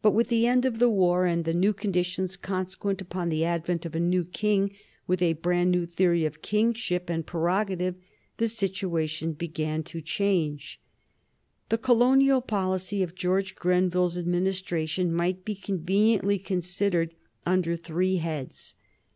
But 0.00 0.12
with 0.12 0.28
the 0.28 0.46
end 0.46 0.64
of 0.64 0.78
the 0.78 0.88
war 0.88 1.26
and 1.26 1.44
the 1.44 1.52
new 1.52 1.72
conditions 1.72 2.36
consequent 2.36 3.00
upon 3.02 3.30
the 3.30 3.44
advent 3.44 3.84
of 3.84 3.96
a 3.96 3.98
new 3.98 4.22
King 4.24 4.70
with 5.08 5.20
a 5.20 5.32
brand 5.32 5.72
new 5.72 5.86
theory 5.86 6.24
of 6.24 6.40
kingship 6.40 7.10
and 7.10 7.26
prerogative, 7.26 7.96
the 8.36 8.48
situation 8.48 9.32
began 9.32 9.82
to 9.82 10.00
change. 10.00 10.80
The 11.68 11.78
colonial 11.78 12.40
policy 12.42 13.02
of 13.02 13.16
George 13.16 13.56
Grenville's 13.56 14.16
Administration 14.16 15.12
might 15.12 15.44
be 15.44 15.56
conveniently 15.56 16.38
considered 16.38 17.16
under 17.44 17.74
three 17.74 18.18
heads. 18.18 18.76